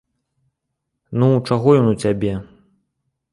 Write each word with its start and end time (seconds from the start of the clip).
Ну, 1.23 1.27
чаго 1.51 1.75
ён 1.81 1.91
у 1.91 1.93
цябе? 2.05 2.33